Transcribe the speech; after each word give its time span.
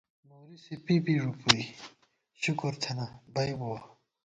نوری 0.27 0.57
تہ 0.57 0.63
سی 0.63 0.73
پی 0.85 0.95
بی 1.03 1.13
ݫُپُوئی، 1.21 1.63
شکُر 2.41 2.73
تھنہ 2.81 3.05
بئ 3.33 3.51
بُوَہ 3.59 3.79